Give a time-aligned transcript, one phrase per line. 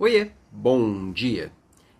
[0.00, 1.52] Oiê, bom dia.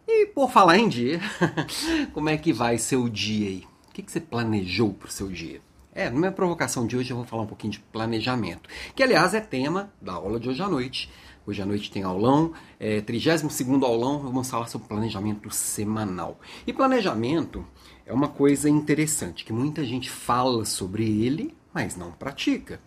[0.08, 1.20] E por falar em dia,
[2.14, 3.64] como é que vai seu dia aí?
[3.90, 5.60] O que, você planejou para o seu dia?
[5.92, 9.34] É, na minha provocação de hoje eu vou falar um pouquinho de planejamento, que aliás
[9.34, 11.10] é tema da aula de hoje à noite.
[11.46, 16.40] Hoje à noite tem aulão, é, 32 aulão, vamos falar sobre planejamento semanal.
[16.66, 17.66] E planejamento
[18.06, 22.80] é uma coisa interessante, que muita gente fala sobre ele, mas não pratica.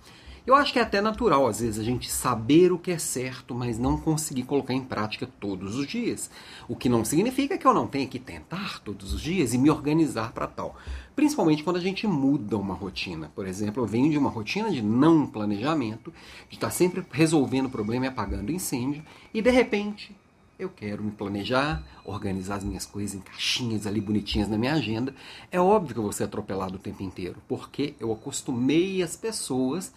[0.46, 3.56] Eu acho que é até natural, às vezes, a gente saber o que é certo,
[3.56, 6.30] mas não conseguir colocar em prática todos os dias.
[6.68, 9.70] O que não significa que eu não tenha que tentar todos os dias e me
[9.70, 10.76] organizar para tal.
[11.16, 13.32] Principalmente quando a gente muda uma rotina.
[13.34, 16.14] Por exemplo, eu venho de uma rotina de não planejamento,
[16.50, 19.02] de estar sempre resolvendo problema e apagando incêndio,
[19.34, 20.14] e de repente
[20.60, 25.16] eu quero me planejar, organizar as minhas coisas em caixinhas ali bonitinhas na minha agenda.
[25.50, 29.94] É óbvio que eu vou ser atropelado o tempo inteiro, porque eu acostumei as pessoas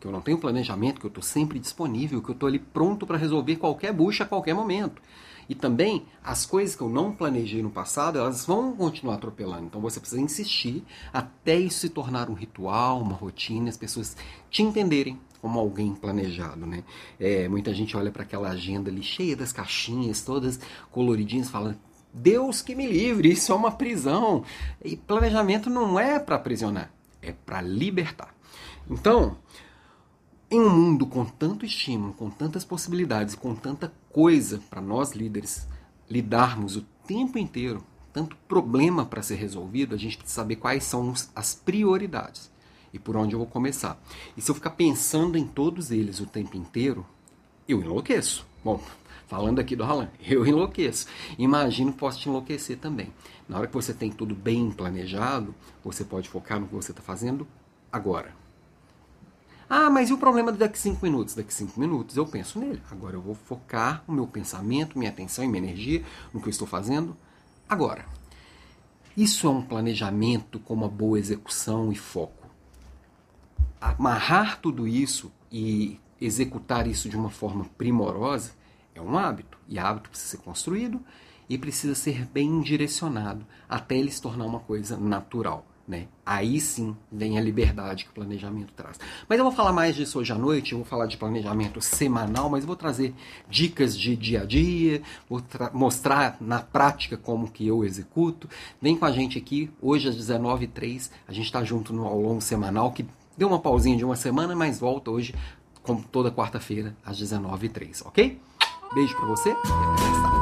[0.00, 3.06] que eu não tenho planejamento, que eu estou sempre disponível, que eu estou ali pronto
[3.06, 5.02] para resolver qualquer bucha a qualquer momento.
[5.48, 9.64] E também as coisas que eu não planejei no passado, elas vão continuar atropelando.
[9.64, 14.16] Então você precisa insistir até isso se tornar um ritual, uma rotina, as pessoas
[14.50, 16.84] te entenderem como alguém planejado, né?
[17.18, 21.78] É, muita gente olha para aquela agenda ali cheia das caixinhas, todas coloridinhas, fala
[22.12, 24.44] Deus que me livre, isso é uma prisão.
[24.84, 26.92] E planejamento não é para aprisionar,
[27.22, 28.34] é para libertar.
[28.90, 29.36] Então,
[30.50, 35.68] em um mundo com tanto estímulo, com tantas possibilidades, com tanta coisa para nós líderes
[36.08, 41.12] lidarmos o tempo inteiro, tanto problema para ser resolvido, a gente precisa saber quais são
[41.34, 42.50] as prioridades
[42.92, 44.00] e por onde eu vou começar.
[44.36, 47.04] E se eu ficar pensando em todos eles o tempo inteiro,
[47.68, 48.46] eu enlouqueço.
[48.64, 48.82] Bom,
[49.26, 51.06] falando aqui do Alan, eu enlouqueço.
[51.38, 53.12] Imagino que posso te enlouquecer também.
[53.46, 55.54] Na hora que você tem tudo bem planejado,
[55.84, 57.46] você pode focar no que você está fazendo
[57.92, 58.47] agora.
[59.70, 61.34] Ah, mas e o problema daqui cinco minutos?
[61.34, 62.82] Daqui cinco minutos eu penso nele.
[62.90, 66.02] Agora eu vou focar o meu pensamento, minha atenção e minha energia
[66.32, 67.14] no que eu estou fazendo
[67.68, 68.06] agora.
[69.16, 72.48] Isso é um planejamento com uma boa execução e foco.
[73.80, 78.52] Amarrar tudo isso e executar isso de uma forma primorosa
[78.94, 79.58] é um hábito.
[79.68, 81.00] E hábito precisa ser construído
[81.48, 85.66] e precisa ser bem direcionado até ele se tornar uma coisa natural.
[85.88, 86.06] Né?
[86.24, 89.00] Aí sim vem a liberdade que o planejamento traz.
[89.26, 92.50] Mas eu vou falar mais disso hoje à noite, eu vou falar de planejamento semanal,
[92.50, 93.14] mas vou trazer
[93.48, 95.00] dicas de dia a dia,
[95.30, 98.50] vou mostrar na prática como que eu executo.
[98.82, 102.92] Vem com a gente aqui, hoje às 19h03, a gente está junto no longo semanal,
[102.92, 105.34] que deu uma pausinha de uma semana, mas volta hoje,
[105.82, 108.38] como toda quarta-feira, às 19h03, ok?
[108.92, 110.37] Beijo para você e até mais tarde.